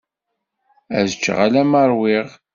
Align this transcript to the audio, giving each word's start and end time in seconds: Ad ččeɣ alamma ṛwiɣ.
Ad 0.97 1.07
ččeɣ 1.15 1.37
alamma 1.45 1.81
ṛwiɣ. 1.91 2.27